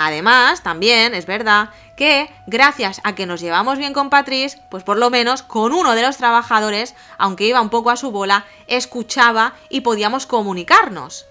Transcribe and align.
Además, 0.00 0.62
también 0.62 1.12
es 1.12 1.26
verdad 1.26 1.70
que 1.96 2.30
gracias 2.46 3.00
a 3.02 3.16
que 3.16 3.26
nos 3.26 3.40
llevamos 3.40 3.78
bien 3.78 3.92
con 3.92 4.10
Patrice, 4.10 4.62
pues 4.70 4.84
por 4.84 4.96
lo 4.96 5.10
menos 5.10 5.42
con 5.42 5.72
uno 5.72 5.96
de 5.96 6.02
los 6.02 6.16
trabajadores, 6.16 6.94
aunque 7.18 7.46
iba 7.46 7.60
un 7.60 7.68
poco 7.68 7.90
a 7.90 7.96
su 7.96 8.12
bola, 8.12 8.46
escuchaba 8.68 9.54
y 9.68 9.80
podíamos 9.80 10.24
comunicarnos. 10.26 11.26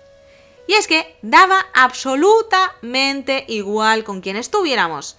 Y 0.67 0.73
es 0.73 0.85
que 0.85 1.17
daba 1.21 1.65
absolutamente 1.73 3.45
igual 3.47 4.03
con 4.03 4.19
quien 4.19 4.35
estuviéramos. 4.35 5.15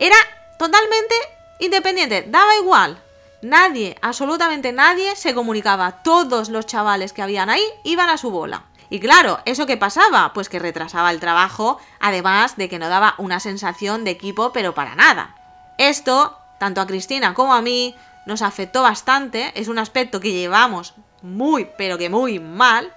Era 0.00 0.16
totalmente 0.58 1.14
independiente, 1.60 2.24
daba 2.26 2.56
igual. 2.56 3.00
Nadie, 3.42 3.96
absolutamente 4.02 4.72
nadie 4.72 5.14
se 5.14 5.34
comunicaba. 5.34 6.02
Todos 6.02 6.48
los 6.48 6.66
chavales 6.66 7.12
que 7.12 7.22
habían 7.22 7.48
ahí 7.48 7.64
iban 7.84 8.10
a 8.10 8.18
su 8.18 8.32
bola. 8.32 8.64
Y 8.92 9.00
claro, 9.00 9.38
¿eso 9.46 9.64
qué 9.64 9.78
pasaba? 9.78 10.34
Pues 10.34 10.50
que 10.50 10.58
retrasaba 10.58 11.10
el 11.12 11.18
trabajo, 11.18 11.80
además 11.98 12.58
de 12.58 12.68
que 12.68 12.78
no 12.78 12.90
daba 12.90 13.14
una 13.16 13.40
sensación 13.40 14.04
de 14.04 14.10
equipo, 14.10 14.52
pero 14.52 14.74
para 14.74 14.94
nada. 14.94 15.34
Esto, 15.78 16.38
tanto 16.58 16.82
a 16.82 16.86
Cristina 16.86 17.32
como 17.32 17.54
a 17.54 17.62
mí, 17.62 17.96
nos 18.26 18.42
afectó 18.42 18.82
bastante, 18.82 19.50
es 19.58 19.68
un 19.68 19.78
aspecto 19.78 20.20
que 20.20 20.32
llevamos 20.32 20.92
muy, 21.22 21.70
pero 21.78 21.96
que 21.96 22.10
muy 22.10 22.38
mal, 22.38 22.92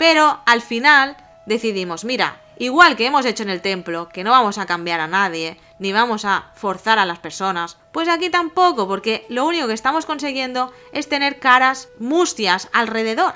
pero 0.00 0.40
al 0.46 0.62
final 0.62 1.16
decidimos, 1.46 2.04
mira, 2.04 2.40
igual 2.58 2.96
que 2.96 3.06
hemos 3.06 3.24
hecho 3.24 3.44
en 3.44 3.50
el 3.50 3.62
templo, 3.62 4.08
que 4.08 4.24
no 4.24 4.32
vamos 4.32 4.58
a 4.58 4.66
cambiar 4.66 4.98
a 4.98 5.06
nadie, 5.06 5.60
ni 5.78 5.92
vamos 5.92 6.24
a 6.24 6.46
forzar 6.56 6.98
a 6.98 7.06
las 7.06 7.20
personas, 7.20 7.76
pues 7.92 8.08
aquí 8.08 8.30
tampoco, 8.30 8.88
porque 8.88 9.26
lo 9.28 9.46
único 9.46 9.68
que 9.68 9.74
estamos 9.74 10.06
consiguiendo 10.06 10.72
es 10.90 11.08
tener 11.08 11.38
caras 11.38 11.88
mustias 12.00 12.68
alrededor. 12.72 13.34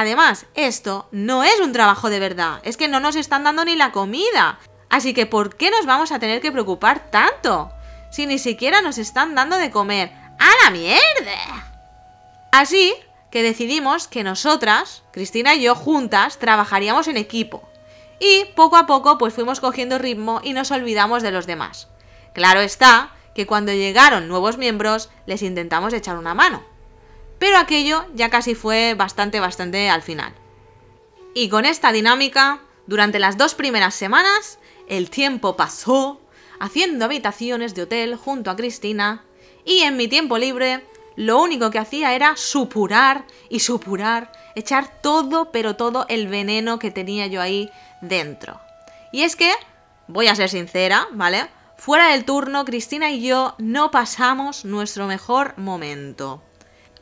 Además, 0.00 0.46
esto 0.54 1.08
no 1.10 1.42
es 1.42 1.58
un 1.58 1.72
trabajo 1.72 2.08
de 2.08 2.20
verdad, 2.20 2.60
es 2.62 2.76
que 2.76 2.86
no 2.86 3.00
nos 3.00 3.16
están 3.16 3.42
dando 3.42 3.64
ni 3.64 3.74
la 3.74 3.90
comida. 3.90 4.60
Así 4.88 5.12
que, 5.12 5.26
¿por 5.26 5.56
qué 5.56 5.72
nos 5.72 5.86
vamos 5.86 6.12
a 6.12 6.20
tener 6.20 6.40
que 6.40 6.52
preocupar 6.52 7.10
tanto? 7.10 7.72
Si 8.12 8.24
ni 8.24 8.38
siquiera 8.38 8.80
nos 8.80 8.96
están 8.98 9.34
dando 9.34 9.58
de 9.58 9.72
comer. 9.72 10.12
¡A 10.38 10.50
la 10.62 10.70
mierda! 10.70 11.82
Así 12.52 12.94
que 13.32 13.42
decidimos 13.42 14.06
que 14.06 14.22
nosotras, 14.22 15.02
Cristina 15.10 15.56
y 15.56 15.62
yo 15.62 15.74
juntas, 15.74 16.38
trabajaríamos 16.38 17.08
en 17.08 17.16
equipo. 17.16 17.68
Y 18.20 18.44
poco 18.54 18.76
a 18.76 18.86
poco 18.86 19.18
pues 19.18 19.34
fuimos 19.34 19.58
cogiendo 19.58 19.98
ritmo 19.98 20.40
y 20.44 20.52
nos 20.52 20.70
olvidamos 20.70 21.24
de 21.24 21.32
los 21.32 21.48
demás. 21.48 21.88
Claro 22.34 22.60
está 22.60 23.16
que 23.34 23.48
cuando 23.48 23.72
llegaron 23.72 24.28
nuevos 24.28 24.58
miembros 24.58 25.10
les 25.26 25.42
intentamos 25.42 25.92
echar 25.92 26.18
una 26.18 26.34
mano 26.34 26.77
pero 27.38 27.58
aquello 27.58 28.06
ya 28.14 28.30
casi 28.30 28.54
fue 28.54 28.94
bastante, 28.94 29.40
bastante 29.40 29.88
al 29.90 30.02
final. 30.02 30.34
Y 31.34 31.48
con 31.48 31.64
esta 31.64 31.92
dinámica, 31.92 32.60
durante 32.86 33.18
las 33.18 33.36
dos 33.36 33.54
primeras 33.54 33.94
semanas, 33.94 34.58
el 34.88 35.10
tiempo 35.10 35.56
pasó 35.56 36.20
haciendo 36.58 37.04
habitaciones 37.04 37.74
de 37.74 37.82
hotel 37.82 38.16
junto 38.16 38.50
a 38.50 38.56
Cristina 38.56 39.24
y 39.64 39.80
en 39.80 39.96
mi 39.96 40.08
tiempo 40.08 40.38
libre 40.38 40.84
lo 41.14 41.40
único 41.40 41.70
que 41.70 41.78
hacía 41.78 42.14
era 42.14 42.36
supurar 42.36 43.24
y 43.48 43.60
supurar, 43.60 44.32
echar 44.54 45.00
todo, 45.02 45.50
pero 45.50 45.76
todo 45.76 46.06
el 46.08 46.28
veneno 46.28 46.78
que 46.78 46.90
tenía 46.90 47.26
yo 47.26 47.40
ahí 47.40 47.70
dentro. 48.00 48.60
Y 49.12 49.22
es 49.22 49.34
que, 49.34 49.52
voy 50.06 50.28
a 50.28 50.36
ser 50.36 50.48
sincera, 50.48 51.08
¿vale? 51.12 51.48
Fuera 51.76 52.08
del 52.08 52.24
turno, 52.24 52.64
Cristina 52.64 53.10
y 53.10 53.20
yo 53.20 53.54
no 53.58 53.90
pasamos 53.90 54.64
nuestro 54.64 55.06
mejor 55.06 55.58
momento. 55.58 56.42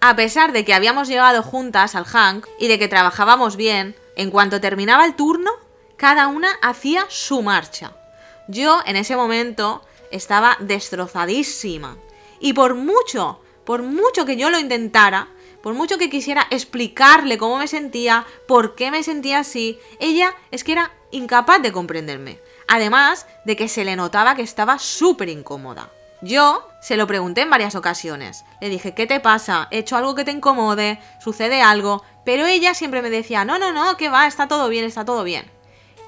A 0.00 0.14
pesar 0.14 0.52
de 0.52 0.64
que 0.64 0.74
habíamos 0.74 1.08
llegado 1.08 1.42
juntas 1.42 1.94
al 1.94 2.04
Hank 2.04 2.46
y 2.58 2.68
de 2.68 2.78
que 2.78 2.88
trabajábamos 2.88 3.56
bien, 3.56 3.96
en 4.16 4.30
cuanto 4.30 4.60
terminaba 4.60 5.04
el 5.04 5.16
turno, 5.16 5.50
cada 5.96 6.26
una 6.26 6.50
hacía 6.62 7.06
su 7.08 7.42
marcha. 7.42 7.92
Yo 8.48 8.80
en 8.86 8.96
ese 8.96 9.16
momento 9.16 9.82
estaba 10.10 10.56
destrozadísima. 10.60 11.96
Y 12.38 12.52
por 12.52 12.74
mucho, 12.74 13.40
por 13.64 13.82
mucho 13.82 14.26
que 14.26 14.36
yo 14.36 14.50
lo 14.50 14.58
intentara, 14.58 15.28
por 15.62 15.74
mucho 15.74 15.98
que 15.98 16.10
quisiera 16.10 16.46
explicarle 16.50 17.38
cómo 17.38 17.58
me 17.58 17.66
sentía, 17.66 18.26
por 18.46 18.74
qué 18.76 18.90
me 18.90 19.02
sentía 19.02 19.40
así, 19.40 19.78
ella 19.98 20.34
es 20.50 20.62
que 20.62 20.72
era 20.72 20.92
incapaz 21.10 21.60
de 21.62 21.72
comprenderme. 21.72 22.38
Además 22.68 23.26
de 23.44 23.56
que 23.56 23.68
se 23.68 23.84
le 23.84 23.96
notaba 23.96 24.36
que 24.36 24.42
estaba 24.42 24.78
súper 24.78 25.28
incómoda. 25.28 25.90
Yo 26.22 26.66
se 26.80 26.96
lo 26.96 27.06
pregunté 27.06 27.42
en 27.42 27.50
varias 27.50 27.74
ocasiones. 27.74 28.44
Le 28.60 28.68
dije, 28.68 28.94
¿qué 28.94 29.06
te 29.06 29.20
pasa? 29.20 29.68
¿He 29.70 29.78
hecho 29.78 29.96
algo 29.96 30.14
que 30.14 30.24
te 30.24 30.30
incomode? 30.30 30.98
¿Sucede 31.20 31.60
algo? 31.62 32.02
Pero 32.24 32.46
ella 32.46 32.74
siempre 32.74 33.02
me 33.02 33.10
decía, 33.10 33.44
no, 33.44 33.58
no, 33.58 33.72
no, 33.72 33.96
que 33.96 34.08
va, 34.08 34.26
está 34.26 34.48
todo 34.48 34.68
bien, 34.68 34.84
está 34.84 35.04
todo 35.04 35.24
bien. 35.24 35.50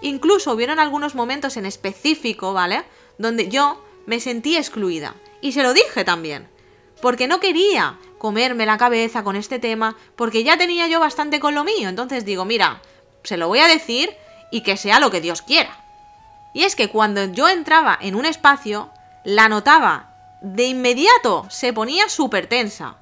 Incluso 0.01 0.53
hubieron 0.53 0.79
algunos 0.79 1.15
momentos 1.15 1.57
en 1.57 1.67
específico, 1.67 2.53
¿vale? 2.53 2.85
Donde 3.19 3.49
yo 3.49 3.85
me 4.07 4.21
sentí 4.21 4.57
excluida. 4.57 5.15
Y 5.41 5.53
se 5.53 5.63
lo 5.63 5.75
dije 5.75 6.05
también. 6.05 6.49
Porque 7.03 7.29
no 7.29 7.41
quería 7.41 7.99
comerme 8.19 8.67
la 8.67 8.79
cabeza 8.79 9.23
con 9.23 9.37
este 9.37 9.59
tema, 9.59 9.97
porque 10.17 10.43
ya 10.43 10.57
tenía 10.57 10.89
yo 10.89 11.01
bastante 11.01 11.39
con 11.41 11.55
lo 11.55 11.65
mío. 11.65 11.89
Entonces 11.89 12.25
digo, 12.25 12.45
mira, 12.45 12.81
se 13.23 13.37
lo 13.37 13.49
voy 13.49 13.61
a 13.61 13.69
decir 13.69 14.11
y 14.51 14.63
que 14.63 14.77
sea 14.77 15.01
lo 15.01 15.11
que 15.11 15.21
Dios 15.21 15.43
quiera. 15.43 15.85
Y 16.55 16.65
es 16.65 16.75
que 16.75 16.89
cuando 16.89 17.25
yo 17.27 17.49
entraba 17.49 17.99
en 18.01 18.15
un 18.15 18.25
espacio, 18.25 18.91
la 19.25 19.49
notaba 19.49 20.15
de 20.41 20.67
inmediato, 20.67 21.47
se 21.51 21.73
ponía 21.73 22.09
súper 22.09 22.47
tensa. 22.47 22.97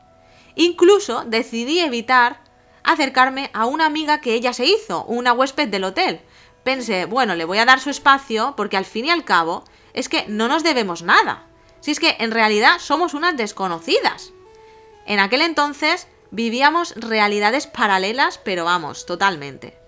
Incluso 0.54 1.24
decidí 1.24 1.80
evitar 1.80 2.40
acercarme 2.82 3.50
a 3.52 3.66
una 3.66 3.86
amiga 3.86 4.20
que 4.20 4.34
ella 4.34 4.52
se 4.52 4.64
hizo, 4.64 5.04
una 5.04 5.32
huésped 5.32 5.68
del 5.68 5.84
hotel. 5.84 6.20
Pensé, 6.64 7.04
bueno, 7.04 7.34
le 7.34 7.44
voy 7.44 7.58
a 7.58 7.64
dar 7.64 7.80
su 7.80 7.90
espacio 7.90 8.54
porque 8.56 8.76
al 8.76 8.84
fin 8.84 9.06
y 9.06 9.10
al 9.10 9.24
cabo 9.24 9.64
es 9.92 10.08
que 10.08 10.24
no 10.28 10.48
nos 10.48 10.62
debemos 10.62 11.02
nada. 11.02 11.46
Si 11.80 11.90
es 11.90 12.00
que 12.00 12.16
en 12.18 12.30
realidad 12.30 12.78
somos 12.78 13.14
unas 13.14 13.36
desconocidas. 13.36 14.32
En 15.04 15.20
aquel 15.20 15.42
entonces 15.42 16.08
vivíamos 16.30 16.94
realidades 16.96 17.66
paralelas, 17.66 18.38
pero 18.38 18.64
vamos, 18.64 19.06
totalmente. 19.06 19.78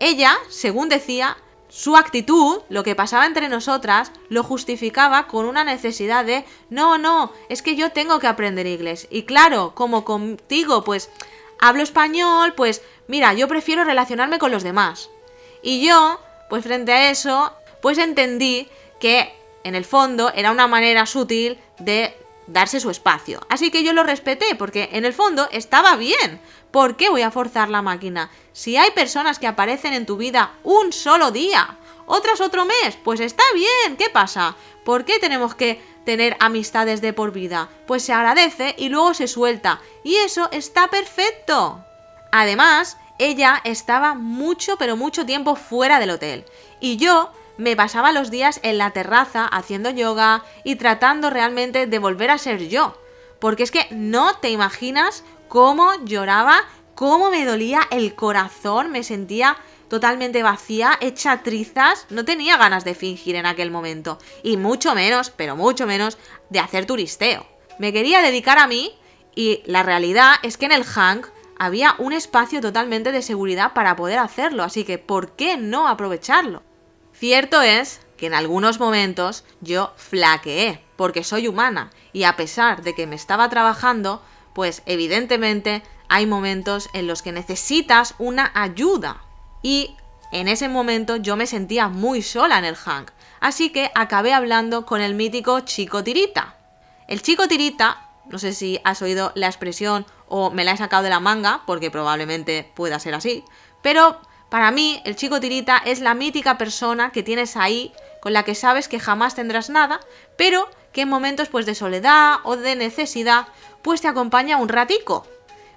Ella, 0.00 0.36
según 0.48 0.88
decía, 0.88 1.36
su 1.78 1.96
actitud, 1.96 2.62
lo 2.70 2.82
que 2.82 2.96
pasaba 2.96 3.24
entre 3.24 3.48
nosotras, 3.48 4.10
lo 4.30 4.42
justificaba 4.42 5.28
con 5.28 5.46
una 5.46 5.62
necesidad 5.62 6.24
de 6.24 6.44
no, 6.70 6.98
no, 6.98 7.32
es 7.48 7.62
que 7.62 7.76
yo 7.76 7.92
tengo 7.92 8.18
que 8.18 8.26
aprender 8.26 8.66
inglés. 8.66 9.06
Y 9.10 9.22
claro, 9.22 9.76
como 9.76 10.04
contigo, 10.04 10.82
pues 10.82 11.08
hablo 11.60 11.84
español, 11.84 12.54
pues 12.56 12.82
mira, 13.06 13.32
yo 13.32 13.46
prefiero 13.46 13.84
relacionarme 13.84 14.40
con 14.40 14.50
los 14.50 14.64
demás. 14.64 15.08
Y 15.62 15.86
yo, 15.86 16.18
pues 16.50 16.64
frente 16.64 16.90
a 16.90 17.10
eso, 17.12 17.52
pues 17.80 17.98
entendí 17.98 18.66
que 18.98 19.32
en 19.62 19.76
el 19.76 19.84
fondo 19.84 20.32
era 20.34 20.50
una 20.50 20.66
manera 20.66 21.06
sutil 21.06 21.60
de 21.78 22.12
darse 22.48 22.80
su 22.80 22.90
espacio. 22.90 23.40
Así 23.48 23.70
que 23.70 23.84
yo 23.84 23.92
lo 23.92 24.02
respeté 24.02 24.54
porque 24.56 24.88
en 24.92 25.04
el 25.04 25.12
fondo 25.12 25.48
estaba 25.52 25.96
bien. 25.96 26.40
¿Por 26.70 26.96
qué 26.96 27.08
voy 27.08 27.22
a 27.22 27.30
forzar 27.30 27.70
la 27.70 27.82
máquina? 27.82 28.30
Si 28.52 28.76
hay 28.76 28.90
personas 28.90 29.38
que 29.38 29.46
aparecen 29.46 29.92
en 29.92 30.06
tu 30.06 30.16
vida 30.16 30.52
un 30.64 30.92
solo 30.92 31.30
día, 31.30 31.78
otras 32.06 32.40
otro 32.40 32.64
mes, 32.64 32.98
pues 33.04 33.20
está 33.20 33.44
bien, 33.54 33.96
¿qué 33.96 34.10
pasa? 34.10 34.56
¿Por 34.84 35.04
qué 35.04 35.18
tenemos 35.18 35.54
que 35.54 35.80
tener 36.04 36.36
amistades 36.40 37.00
de 37.00 37.12
por 37.12 37.32
vida? 37.32 37.68
Pues 37.86 38.02
se 38.02 38.12
agradece 38.12 38.74
y 38.78 38.88
luego 38.88 39.14
se 39.14 39.28
suelta. 39.28 39.80
Y 40.02 40.16
eso 40.16 40.48
está 40.50 40.88
perfecto. 40.88 41.84
Además, 42.32 42.96
ella 43.18 43.60
estaba 43.64 44.14
mucho, 44.14 44.76
pero 44.78 44.96
mucho 44.96 45.26
tiempo 45.26 45.54
fuera 45.56 46.00
del 46.00 46.10
hotel. 46.10 46.44
Y 46.80 46.96
yo 46.96 47.30
me 47.58 47.76
pasaba 47.76 48.12
los 48.12 48.30
días 48.30 48.60
en 48.62 48.78
la 48.78 48.92
terraza 48.92 49.44
haciendo 49.44 49.90
yoga 49.90 50.44
y 50.64 50.76
tratando 50.76 51.28
realmente 51.28 51.86
de 51.86 51.98
volver 51.98 52.30
a 52.30 52.38
ser 52.38 52.68
yo. 52.68 52.98
Porque 53.40 53.64
es 53.64 53.70
que 53.70 53.86
no 53.90 54.36
te 54.36 54.50
imaginas 54.50 55.24
cómo 55.48 55.92
lloraba, 56.04 56.60
cómo 56.94 57.30
me 57.30 57.44
dolía 57.44 57.80
el 57.90 58.14
corazón, 58.14 58.90
me 58.90 59.02
sentía 59.02 59.58
totalmente 59.88 60.42
vacía, 60.42 60.92
hecha 61.00 61.42
trizas, 61.42 62.06
no 62.10 62.24
tenía 62.24 62.56
ganas 62.56 62.84
de 62.84 62.94
fingir 62.94 63.34
en 63.34 63.46
aquel 63.46 63.70
momento. 63.70 64.18
Y 64.42 64.56
mucho 64.56 64.94
menos, 64.94 65.30
pero 65.30 65.56
mucho 65.56 65.86
menos, 65.86 66.16
de 66.50 66.60
hacer 66.60 66.86
turisteo. 66.86 67.46
Me 67.78 67.92
quería 67.92 68.22
dedicar 68.22 68.58
a 68.58 68.66
mí 68.66 68.92
y 69.34 69.62
la 69.66 69.82
realidad 69.82 70.34
es 70.42 70.56
que 70.56 70.66
en 70.66 70.72
el 70.72 70.84
Hank 70.84 71.26
había 71.58 71.96
un 71.98 72.12
espacio 72.12 72.60
totalmente 72.60 73.10
de 73.10 73.22
seguridad 73.22 73.72
para 73.72 73.96
poder 73.96 74.18
hacerlo, 74.18 74.62
así 74.62 74.84
que 74.84 74.98
¿por 74.98 75.34
qué 75.34 75.56
no 75.56 75.88
aprovecharlo? 75.88 76.62
Cierto 77.18 77.62
es 77.62 78.00
que 78.16 78.26
en 78.26 78.34
algunos 78.34 78.78
momentos 78.78 79.44
yo 79.60 79.92
flaqueé, 79.96 80.84
porque 80.94 81.24
soy 81.24 81.48
humana, 81.48 81.90
y 82.12 82.22
a 82.22 82.36
pesar 82.36 82.82
de 82.82 82.94
que 82.94 83.08
me 83.08 83.16
estaba 83.16 83.48
trabajando, 83.48 84.22
pues 84.54 84.82
evidentemente 84.86 85.82
hay 86.08 86.26
momentos 86.26 86.88
en 86.92 87.08
los 87.08 87.22
que 87.22 87.32
necesitas 87.32 88.14
una 88.18 88.52
ayuda. 88.54 89.24
Y 89.62 89.96
en 90.30 90.46
ese 90.46 90.68
momento 90.68 91.16
yo 91.16 91.34
me 91.34 91.48
sentía 91.48 91.88
muy 91.88 92.22
sola 92.22 92.56
en 92.56 92.64
el 92.64 92.76
Hank, 92.76 93.10
así 93.40 93.70
que 93.70 93.90
acabé 93.96 94.32
hablando 94.32 94.86
con 94.86 95.00
el 95.00 95.14
mítico 95.14 95.58
chico 95.60 96.04
tirita. 96.04 96.54
El 97.08 97.22
chico 97.22 97.48
tirita, 97.48 98.10
no 98.26 98.38
sé 98.38 98.52
si 98.52 98.78
has 98.84 99.02
oído 99.02 99.32
la 99.34 99.48
expresión 99.48 100.06
o 100.28 100.52
me 100.52 100.62
la 100.62 100.70
he 100.70 100.76
sacado 100.76 101.02
de 101.02 101.10
la 101.10 101.18
manga, 101.18 101.62
porque 101.66 101.90
probablemente 101.90 102.70
pueda 102.76 103.00
ser 103.00 103.14
así, 103.14 103.42
pero 103.82 104.20
para 104.50 104.70
mí, 104.70 105.00
el 105.04 105.16
chico 105.16 105.40
tirita 105.40 105.78
es 105.84 106.00
la 106.00 106.14
mítica 106.14 106.56
persona 106.56 107.10
que 107.12 107.22
tienes 107.22 107.56
ahí 107.56 107.92
con 108.20 108.32
la 108.32 108.44
que 108.44 108.54
sabes 108.54 108.88
que 108.88 108.98
jamás 108.98 109.34
tendrás 109.34 109.70
nada, 109.70 110.00
pero 110.36 110.68
que 110.92 111.02
en 111.02 111.08
momentos 111.08 111.48
pues 111.48 111.66
de 111.66 111.74
soledad 111.74 112.36
o 112.44 112.56
de 112.56 112.74
necesidad 112.74 113.48
pues 113.82 114.00
te 114.00 114.08
acompaña 114.08 114.56
un 114.56 114.68
ratico. 114.68 115.26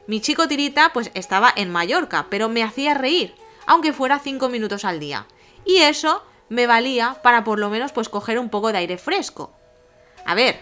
Mi 0.08 0.22
chico 0.22 0.48
tirita 0.48 0.92
pues 0.94 1.12
estaba 1.14 1.54
en 1.56 1.70
Mallorca, 1.70 2.28
pero 2.30 2.50
me 2.50 2.64
hacía 2.64 2.94
reír, 2.94 3.36
aunque 3.66 3.94
fuera 3.94 4.20
cinco 4.20 4.50
minutos 4.50 4.86
al 4.86 5.00
día. 5.00 5.28
Y 5.66 5.78
eso 5.78 6.24
me 6.50 6.66
valía 6.66 7.18
para 7.22 7.44
por 7.44 7.60
lo 7.60 7.70
menos 7.70 7.92
pues 7.92 8.10
coger 8.10 8.40
un 8.40 8.50
poco 8.50 8.72
de 8.72 8.80
aire 8.80 8.98
fresco. 8.98 9.54
A 10.26 10.34
ver, 10.34 10.60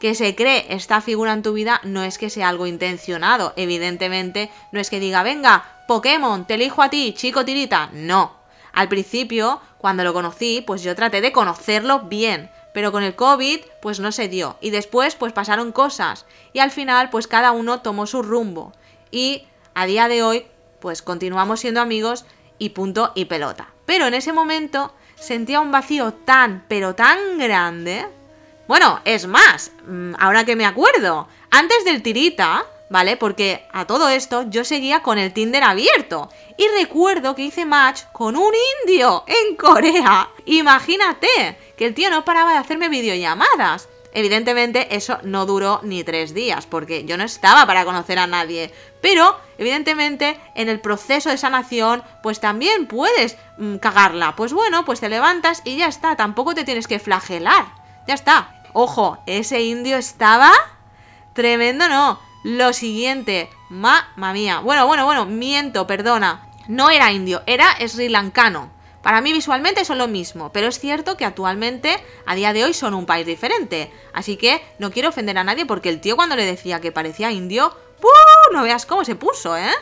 que 0.00 0.14
se 0.14 0.34
cree 0.34 0.66
esta 0.70 1.00
figura 1.00 1.32
en 1.32 1.42
tu 1.42 1.52
vida 1.52 1.80
no 1.84 2.02
es 2.02 2.18
que 2.18 2.30
sea 2.30 2.48
algo 2.48 2.66
intencionado, 2.66 3.52
evidentemente 3.56 4.50
no 4.72 4.80
es 4.80 4.90
que 4.90 5.00
diga, 5.00 5.22
venga, 5.22 5.73
Pokémon, 5.86 6.46
te 6.46 6.54
elijo 6.54 6.82
a 6.82 6.90
ti, 6.90 7.14
chico 7.16 7.44
tirita, 7.44 7.90
no. 7.92 8.32
Al 8.72 8.88
principio, 8.88 9.60
cuando 9.78 10.02
lo 10.02 10.12
conocí, 10.12 10.62
pues 10.66 10.82
yo 10.82 10.94
traté 10.94 11.20
de 11.20 11.32
conocerlo 11.32 12.00
bien, 12.00 12.50
pero 12.74 12.90
con 12.90 13.02
el 13.02 13.14
COVID 13.14 13.60
pues 13.80 14.00
no 14.00 14.12
se 14.12 14.28
dio 14.28 14.58
y 14.60 14.70
después 14.70 15.14
pues 15.14 15.32
pasaron 15.32 15.72
cosas 15.72 16.26
y 16.52 16.58
al 16.58 16.72
final 16.72 17.08
pues 17.08 17.28
cada 17.28 17.52
uno 17.52 17.80
tomó 17.80 18.06
su 18.06 18.22
rumbo 18.22 18.72
y 19.10 19.46
a 19.74 19.86
día 19.86 20.08
de 20.08 20.22
hoy 20.22 20.46
pues 20.80 21.00
continuamos 21.00 21.60
siendo 21.60 21.80
amigos 21.80 22.26
y 22.58 22.70
punto 22.70 23.12
y 23.14 23.26
pelota. 23.26 23.68
Pero 23.86 24.06
en 24.06 24.14
ese 24.14 24.32
momento 24.32 24.92
sentía 25.14 25.60
un 25.60 25.70
vacío 25.70 26.12
tan 26.12 26.64
pero 26.68 26.94
tan 26.94 27.38
grande. 27.38 28.06
Bueno, 28.66 29.00
es 29.04 29.26
más, 29.26 29.70
mm, 29.86 30.14
ahora 30.18 30.44
que 30.44 30.56
me 30.56 30.66
acuerdo, 30.66 31.28
antes 31.50 31.84
del 31.84 32.02
tirita, 32.02 32.64
¿vale? 32.94 33.16
Porque 33.16 33.66
a 33.72 33.88
todo 33.88 34.08
esto 34.08 34.44
yo 34.48 34.64
seguía 34.64 35.02
con 35.02 35.18
el 35.18 35.32
Tinder 35.32 35.64
abierto. 35.64 36.28
Y 36.56 36.64
recuerdo 36.78 37.34
que 37.34 37.42
hice 37.42 37.64
match 37.64 38.02
con 38.12 38.36
un 38.36 38.52
indio 38.84 39.24
en 39.26 39.56
Corea. 39.56 40.30
Imagínate, 40.46 41.58
que 41.76 41.86
el 41.86 41.94
tío 41.94 42.08
no 42.08 42.24
paraba 42.24 42.52
de 42.52 42.58
hacerme 42.58 42.88
videollamadas. 42.88 43.88
Evidentemente 44.12 44.94
eso 44.94 45.18
no 45.24 45.44
duró 45.44 45.80
ni 45.82 46.04
tres 46.04 46.34
días, 46.34 46.66
porque 46.66 47.04
yo 47.04 47.16
no 47.16 47.24
estaba 47.24 47.66
para 47.66 47.84
conocer 47.84 48.20
a 48.20 48.28
nadie. 48.28 48.72
Pero, 49.00 49.40
evidentemente, 49.58 50.38
en 50.54 50.68
el 50.68 50.78
proceso 50.78 51.30
de 51.30 51.36
sanación, 51.36 52.04
pues 52.22 52.38
también 52.38 52.86
puedes 52.86 53.36
mm, 53.58 53.78
cagarla. 53.78 54.36
Pues 54.36 54.52
bueno, 54.52 54.84
pues 54.84 55.00
te 55.00 55.08
levantas 55.08 55.62
y 55.64 55.78
ya 55.78 55.88
está, 55.88 56.14
tampoco 56.14 56.54
te 56.54 56.62
tienes 56.62 56.86
que 56.86 57.00
flagelar. 57.00 57.66
Ya 58.06 58.14
está. 58.14 58.62
Ojo, 58.72 59.18
ese 59.26 59.62
indio 59.62 59.96
estaba... 59.96 60.52
Tremendo, 61.32 61.88
no. 61.88 62.20
Lo 62.44 62.74
siguiente, 62.74 63.48
mamma 63.70 64.34
mía. 64.34 64.58
Bueno, 64.58 64.86
bueno, 64.86 65.06
bueno, 65.06 65.24
miento, 65.24 65.86
perdona. 65.86 66.46
No 66.68 66.90
era 66.90 67.10
indio, 67.10 67.42
era 67.46 67.74
sri 67.88 68.10
lancano. 68.10 68.70
Para 69.02 69.22
mí 69.22 69.32
visualmente 69.32 69.86
son 69.86 69.96
lo 69.96 70.08
mismo, 70.08 70.52
pero 70.52 70.66
es 70.66 70.78
cierto 70.78 71.16
que 71.16 71.24
actualmente, 71.24 71.96
a 72.26 72.34
día 72.34 72.52
de 72.52 72.64
hoy, 72.64 72.74
son 72.74 72.92
un 72.92 73.06
país 73.06 73.24
diferente. 73.24 73.90
Así 74.12 74.36
que 74.36 74.62
no 74.78 74.90
quiero 74.90 75.08
ofender 75.08 75.38
a 75.38 75.44
nadie 75.44 75.64
porque 75.64 75.88
el 75.88 76.02
tío 76.02 76.16
cuando 76.16 76.36
le 76.36 76.44
decía 76.44 76.82
que 76.82 76.92
parecía 76.92 77.32
indio, 77.32 77.74
¡puh! 77.98 78.08
No 78.52 78.62
veas 78.62 78.84
cómo 78.84 79.06
se 79.06 79.14
puso, 79.14 79.56
¿eh? 79.56 79.72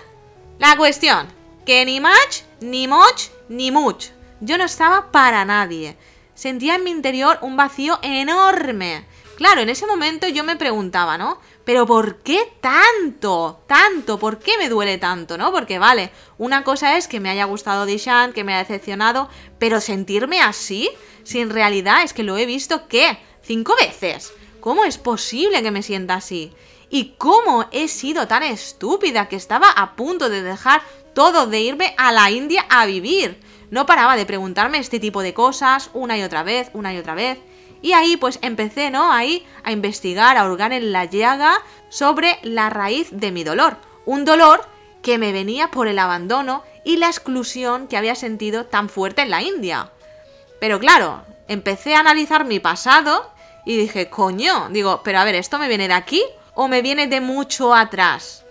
La 0.61 0.76
cuestión, 0.76 1.26
que 1.67 1.85
ni 1.85 1.99
match, 1.99 2.43
ni 2.61 2.87
moch, 2.87 3.23
ni 3.49 3.73
much. 3.73 4.06
Yo 4.41 4.56
no 4.56 4.62
estaba 4.62 5.11
para 5.11 5.44
nadie. 5.44 5.97
Sentía 6.35 6.76
en 6.76 6.85
mi 6.85 6.93
interior 6.93 7.38
un 7.43 7.56
vacío 7.56 7.99
enorme. 8.03 9.05
Claro, 9.37 9.61
en 9.62 9.69
ese 9.70 9.87
momento 9.87 10.29
yo 10.29 10.44
me 10.44 10.56
preguntaba, 10.56 11.17
¿no? 11.19 11.38
Pero 11.64 11.87
¿por 11.87 12.19
qué 12.19 12.52
tanto? 12.61 13.62
Tanto, 13.67 14.19
¿por 14.19 14.38
qué 14.38 14.58
me 14.58 14.69
duele 14.69 14.99
tanto, 14.99 15.38
no? 15.38 15.52
Porque 15.52 15.79
vale, 15.79 16.11
una 16.38 16.64
cosa 16.64 16.96
es 16.96 17.08
que 17.08 17.20
me 17.20 17.31
haya 17.31 17.44
gustado 17.44 17.87
Dishan, 17.87 18.32
que 18.32 18.44
me 18.44 18.52
haya 18.52 18.64
decepcionado, 18.64 19.29
pero 19.58 19.81
sentirme 19.81 20.40
así, 20.40 20.90
si 21.25 21.40
en 21.40 21.50
realidad 21.50 22.02
es 22.02 22.12
que 22.12 22.25
lo 22.25 22.37
he 22.37 22.46
visto, 22.46 22.88
¿qué? 22.88 23.19
Cinco 23.43 23.75
veces. 23.81 24.32
¿Cómo 24.61 24.84
es 24.84 24.99
posible 24.99 25.62
que 25.62 25.70
me 25.70 25.82
sienta 25.82 26.14
así? 26.14 26.52
¿Y 26.90 27.14
cómo 27.17 27.67
he 27.73 27.88
sido 27.88 28.29
tan 28.29 28.43
estúpida 28.43 29.29
que 29.29 29.37
estaba 29.37 29.70
a 29.70 29.96
punto 29.96 30.29
de 30.29 30.43
dejar 30.43 30.82
todo, 31.14 31.46
de 31.46 31.61
irme 31.61 31.94
a 31.96 32.12
la 32.12 32.31
India 32.31 32.67
a 32.69 32.87
vivir? 32.87 33.40
No 33.70 33.87
paraba 33.87 34.17
de 34.17 34.26
preguntarme 34.26 34.79
este 34.79 35.00
tipo 35.00 35.23
de 35.23 35.32
cosas 35.32 35.90
una 35.94 36.19
y 36.19 36.23
otra 36.23 36.43
vez, 36.43 36.70
una 36.75 36.93
y 36.93 36.99
otra 36.99 37.14
vez. 37.14 37.38
Y 37.82 37.93
ahí 37.93 38.17
pues 38.17 38.38
empecé, 38.43 38.90
¿no? 38.90 39.12
Ahí 39.12 39.46
a 39.64 39.73
investigar, 39.73 40.37
a 40.37 40.49
hurgar 40.49 40.73
en 40.73 40.93
la 40.93 41.05
llaga 41.05 41.58
sobre 41.88 42.38
la 42.43 42.70
raíz 42.70 43.08
de 43.11 43.32
mi 43.32 43.44
dolor. 43.44 43.76
Un 44.06 44.25
dolor 44.25 44.64
que 45.02 45.19
me 45.19 45.32
venía 45.32 45.70
por 45.70 45.88
el 45.88 45.99
abandono 45.99 46.62
y 46.84 46.96
la 46.96 47.08
exclusión 47.08 47.88
que 47.88 47.96
había 47.96 48.14
sentido 48.14 48.67
tan 48.67 48.88
fuerte 48.88 49.23
en 49.23 49.31
la 49.31 49.43
India. 49.43 49.90
Pero 50.61 50.79
claro, 50.79 51.23
empecé 51.49 51.94
a 51.94 52.00
analizar 52.00 52.44
mi 52.44 52.61
pasado 52.61 53.31
y 53.64 53.76
dije, 53.76 54.08
coño, 54.08 54.69
digo, 54.70 55.02
pero 55.05 55.19
a 55.19 55.25
ver, 55.25 55.34
¿esto 55.34 55.58
me 55.58 55.69
viene 55.69 55.88
de 55.88 55.94
aquí 55.94 56.23
o 56.55 56.69
me 56.69 56.82
viene 56.82 57.08
de 57.08 57.20
mucho 57.20 57.75
atrás? 57.75 58.44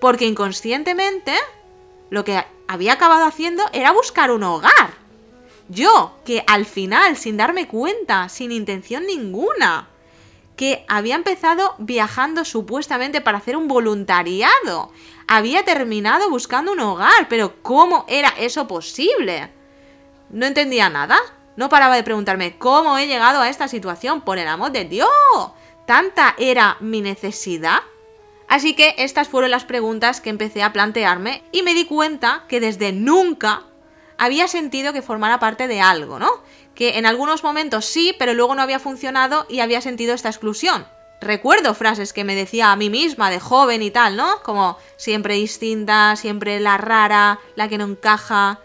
Porque 0.00 0.26
inconscientemente 0.26 1.34
lo 2.10 2.24
que 2.24 2.44
había 2.68 2.94
acabado 2.94 3.24
haciendo 3.26 3.64
era 3.72 3.92
buscar 3.92 4.30
un 4.30 4.44
hogar. 4.44 5.05
Yo, 5.68 6.18
que 6.24 6.44
al 6.46 6.64
final, 6.64 7.16
sin 7.16 7.36
darme 7.36 7.66
cuenta, 7.66 8.28
sin 8.28 8.52
intención 8.52 9.06
ninguna, 9.06 9.88
que 10.56 10.84
había 10.88 11.16
empezado 11.16 11.74
viajando 11.78 12.44
supuestamente 12.44 13.20
para 13.20 13.38
hacer 13.38 13.56
un 13.56 13.68
voluntariado, 13.68 14.92
había 15.26 15.64
terminado 15.64 16.30
buscando 16.30 16.72
un 16.72 16.80
hogar, 16.80 17.28
pero 17.28 17.62
¿cómo 17.62 18.04
era 18.08 18.28
eso 18.38 18.66
posible? 18.68 19.50
No 20.30 20.46
entendía 20.46 20.88
nada. 20.88 21.18
No 21.56 21.68
paraba 21.68 21.96
de 21.96 22.02
preguntarme 22.02 22.58
cómo 22.58 22.98
he 22.98 23.06
llegado 23.06 23.40
a 23.40 23.48
esta 23.48 23.66
situación, 23.66 24.20
por 24.20 24.38
el 24.38 24.46
amor 24.46 24.72
de 24.72 24.84
Dios. 24.84 25.08
¿Tanta 25.86 26.34
era 26.38 26.76
mi 26.80 27.00
necesidad? 27.00 27.80
Así 28.46 28.74
que 28.74 28.94
estas 28.98 29.28
fueron 29.28 29.50
las 29.50 29.64
preguntas 29.64 30.20
que 30.20 30.30
empecé 30.30 30.62
a 30.62 30.72
plantearme 30.72 31.42
y 31.52 31.62
me 31.62 31.74
di 31.74 31.86
cuenta 31.86 32.44
que 32.48 32.60
desde 32.60 32.92
nunca 32.92 33.62
había 34.18 34.48
sentido 34.48 34.92
que 34.92 35.02
formara 35.02 35.38
parte 35.38 35.68
de 35.68 35.80
algo, 35.80 36.18
¿no? 36.18 36.30
Que 36.74 36.98
en 36.98 37.06
algunos 37.06 37.42
momentos 37.42 37.84
sí, 37.84 38.14
pero 38.18 38.34
luego 38.34 38.54
no 38.54 38.62
había 38.62 38.78
funcionado 38.78 39.46
y 39.48 39.60
había 39.60 39.80
sentido 39.80 40.14
esta 40.14 40.28
exclusión. 40.28 40.86
Recuerdo 41.20 41.74
frases 41.74 42.12
que 42.12 42.24
me 42.24 42.34
decía 42.34 42.72
a 42.72 42.76
mí 42.76 42.90
misma 42.90 43.30
de 43.30 43.40
joven 43.40 43.82
y 43.82 43.90
tal, 43.90 44.16
¿no? 44.16 44.42
Como 44.42 44.76
siempre 44.96 45.34
distinta, 45.34 46.14
siempre 46.16 46.60
la 46.60 46.76
rara, 46.76 47.40
la 47.54 47.68
que 47.68 47.78
no 47.78 47.84
encaja. 47.84 48.60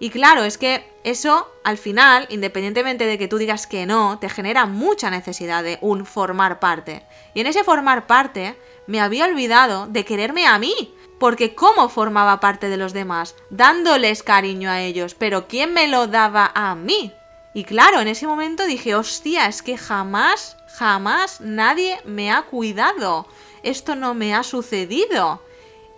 Y 0.00 0.10
claro, 0.10 0.42
es 0.44 0.56
que 0.56 0.84
eso 1.04 1.48
al 1.64 1.78
final, 1.78 2.26
independientemente 2.30 3.04
de 3.04 3.18
que 3.18 3.28
tú 3.28 3.38
digas 3.38 3.66
que 3.66 3.86
no, 3.86 4.18
te 4.18 4.28
genera 4.28 4.66
mucha 4.66 5.10
necesidad 5.10 5.62
de 5.62 5.78
un 5.80 6.06
formar 6.06 6.60
parte. 6.60 7.04
Y 7.34 7.40
en 7.40 7.46
ese 7.46 7.62
formar 7.62 8.06
parte 8.06 8.56
me 8.86 9.00
había 9.00 9.26
olvidado 9.26 9.86
de 9.86 10.04
quererme 10.04 10.46
a 10.46 10.58
mí, 10.58 10.94
porque 11.22 11.54
cómo 11.54 11.88
formaba 11.88 12.40
parte 12.40 12.68
de 12.68 12.76
los 12.76 12.92
demás, 12.92 13.36
dándoles 13.48 14.24
cariño 14.24 14.68
a 14.68 14.80
ellos, 14.80 15.14
pero 15.14 15.46
¿quién 15.46 15.72
me 15.72 15.86
lo 15.86 16.08
daba 16.08 16.50
a 16.52 16.74
mí? 16.74 17.12
Y 17.54 17.62
claro, 17.62 18.00
en 18.00 18.08
ese 18.08 18.26
momento 18.26 18.66
dije, 18.66 18.96
hostia, 18.96 19.46
es 19.46 19.62
que 19.62 19.78
jamás, 19.78 20.56
jamás 20.66 21.40
nadie 21.40 22.00
me 22.04 22.32
ha 22.32 22.42
cuidado. 22.42 23.28
Esto 23.62 23.94
no 23.94 24.14
me 24.14 24.34
ha 24.34 24.42
sucedido. 24.42 25.40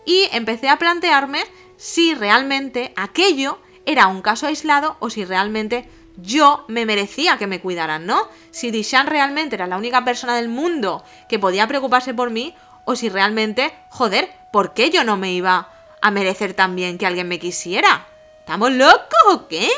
Y 0.04 0.28
empecé 0.31 0.69
a 0.69 0.78
plantearme 0.78 1.43
si 1.78 2.14
realmente 2.14 2.93
aquello 2.95 3.61
era 3.87 4.09
un 4.09 4.21
caso 4.21 4.47
aislado 4.47 4.99
o 4.99 5.09
si 5.09 5.25
realmente 5.25 5.88
yo 6.19 6.66
me 6.69 6.85
merecía 6.85 7.38
que 7.38 7.47
me 7.47 7.62
cuidaran, 7.62 8.04
¿no? 8.04 8.28
Si 8.50 8.71
Dishan 8.71 9.07
realmente 9.07 9.57
era 9.57 9.66
la 9.66 9.78
única 9.78 10.04
persona 10.04 10.37
del 10.37 10.50
mundo 10.50 11.02
que 11.31 11.38
podía 11.38 11.66
preocuparse 11.66 12.12
por 12.12 12.28
mí 12.28 12.54
o 12.85 12.95
si 12.95 13.09
realmente, 13.09 13.73
joder, 13.88 14.44
¿por 14.54 14.73
qué 14.73 14.90
yo 14.90 15.02
no 15.02 15.16
me 15.16 15.32
iba 15.32 15.68
a 16.00 16.12
merecer 16.12 16.54
también 16.54 16.96
que 16.96 17.06
alguien 17.06 17.26
me 17.26 17.40
quisiera? 17.40 18.06
¿Estamos 18.38 18.70
locos 18.70 19.18
o 19.26 19.49
qué? 19.49 19.68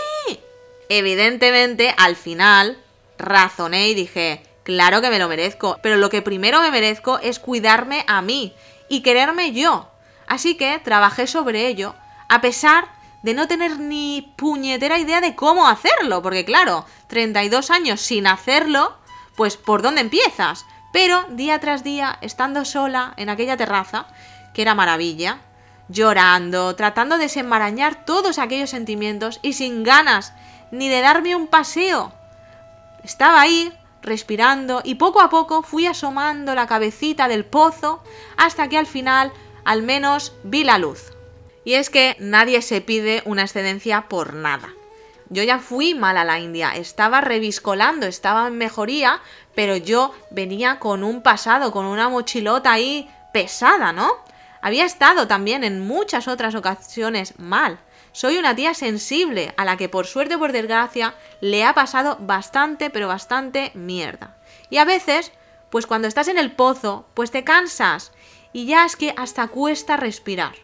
Evidentemente, 0.91 1.95
al 1.97 2.15
final, 2.15 2.77
razoné 3.17 3.89
y 3.89 3.95
dije, 3.95 4.43
claro 4.65 5.01
que 5.01 5.09
me 5.09 5.19
lo 5.19 5.31
merezco, 5.31 5.79
pero 5.83 5.97
lo 5.97 6.11
que 6.11 6.21
primero 6.21 6.61
me 6.61 6.71
merezco 6.71 7.19
es 7.21 7.39
cuidarme 7.39 8.05
a 8.07 8.21
mí 8.21 8.53
y 8.91 9.01
quererme 9.01 9.53
yo. 9.53 9.89
Así 10.27 10.59
que 10.59 10.79
trabajé 10.79 11.27
sobre 11.27 11.69
ello, 11.69 11.95
a 12.29 12.43
pesar 12.43 12.87
de 13.23 13.33
no 13.33 13.49
tener 13.49 13.81
ni 13.81 14.31
puñetera 14.37 14.99
idea 14.99 15.23
de 15.23 15.35
cómo 15.35 15.69
hacerlo, 15.69 16.21
porque 16.21 16.45
claro, 16.45 16.85
32 17.07 17.71
años 17.71 18.03
sin 18.03 18.27
hacerlo, 18.27 18.95
pues 19.37 19.57
¿por 19.57 19.81
dónde 19.81 20.03
empiezas? 20.03 20.67
Pero 20.97 21.27
día 21.29 21.59
tras 21.59 21.85
día, 21.85 22.17
estando 22.23 22.65
sola 22.65 23.13
en 23.19 23.29
aquella 23.29 23.59
terraza, 23.59 24.07
que 24.55 24.63
era 24.63 24.75
maravilla, 24.75 25.41
llorando, 25.91 26.75
tratando 26.75 27.19
de 27.19 27.25
desenmarañar 27.25 28.07
todos 28.07 28.39
aquellos 28.39 28.71
sentimientos 28.71 29.39
y 29.43 29.53
sin 29.53 29.83
ganas 29.83 30.33
ni 30.71 30.89
de 30.89 31.03
darme 31.03 31.37
un 31.37 31.49
paseo. 31.49 32.15
Estaba 33.05 33.43
ahí, 33.43 33.71
respirando, 34.01 34.81
y 34.85 34.95
poco 34.95 35.21
a 35.21 35.29
poco 35.29 35.61
fui 35.61 35.87
asomando 35.87 36.55
la 36.55 36.67
cabecita 36.67 37.29
del 37.29 37.45
pozo 37.45 38.03
hasta 38.39 38.71
que 38.71 38.79
al 38.79 38.87
final 38.87 39.35
al 39.67 39.83
menos 39.83 40.33
vi 40.45 40.65
la 40.65 40.79
luz. 40.79 41.13
Y 41.63 41.75
es 41.75 41.91
que 41.91 42.17
nadie 42.21 42.63
se 42.63 42.81
pide 42.81 43.23
una 43.27 43.43
excedencia 43.43 44.09
por 44.09 44.33
nada. 44.33 44.71
Yo 45.29 45.43
ya 45.43 45.59
fui 45.59 45.95
mal 45.95 46.17
a 46.17 46.25
la 46.25 46.39
India, 46.39 46.77
estaba 46.77 47.21
reviscolando, 47.21 48.07
estaba 48.07 48.47
en 48.49 48.59
mejoría, 48.59 49.21
pero 49.55 49.77
yo 49.77 50.15
venía 50.31 50.79
con 50.79 51.03
un 51.03 51.23
pasado, 51.23 51.73
con 51.73 51.87
una 51.87 52.09
mochilota 52.09 52.73
ahí 52.73 53.11
pesada, 53.33 53.93
¿no? 53.93 54.13
Había 54.63 54.85
estado 54.85 55.27
también 55.27 55.65
en 55.65 55.87
muchas 55.87 56.29
otras 56.29 56.55
ocasiones 56.55 57.39
mal. 57.39 57.79
Soy 58.13 58.39
una 58.39 58.57
tía 58.57 58.73
sensible 58.73 59.53
a 59.57 59.65
la 59.65 59.77
que 59.77 59.89
por 59.89 60.07
suerte 60.07 60.37
o 60.37 60.39
por 60.39 60.53
desgracia 60.53 61.15
le 61.41 61.65
ha 61.65 61.75
pasado 61.75 62.17
bastante, 62.21 62.89
pero 62.91 63.09
bastante 63.09 63.73
mierda. 63.75 64.37
Y 64.71 64.79
a 64.79 64.85
veces, 64.85 65.33
pues 65.71 65.87
cuando 65.87 66.09
estás 66.09 66.29
en 66.29 66.39
el 66.39 66.53
pozo, 66.53 67.07
pues 67.15 67.31
te 67.31 67.45
cansas 67.45 68.13
y 68.53 68.65
ya 68.65 68.87
es 68.87 68.97
que 68.97 69.13
hasta 69.17 69.49
cuesta 69.49 69.97
respirar. 69.97 70.55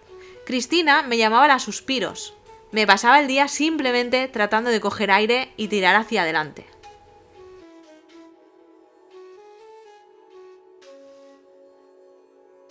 Cristina 0.46 1.02
me 1.02 1.18
llamaba 1.18 1.46
las 1.46 1.62
suspiros. 1.62 2.34
Me 2.72 2.86
pasaba 2.86 3.20
el 3.20 3.28
día 3.28 3.48
simplemente 3.48 4.28
tratando 4.28 4.70
de 4.70 4.80
coger 4.80 5.10
aire 5.10 5.52
y 5.58 5.68
tirar 5.68 5.94
hacia 5.94 6.22
adelante. 6.22 6.71